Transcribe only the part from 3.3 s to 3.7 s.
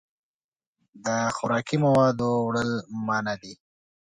دي.